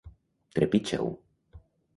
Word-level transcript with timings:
Trepitja-ho. 0.55 1.13